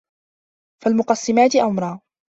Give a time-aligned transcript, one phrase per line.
[0.83, 1.99] فَالمُقَسِّماتِ أَمرًا